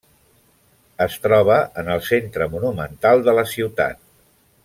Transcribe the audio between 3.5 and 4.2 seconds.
ciutat.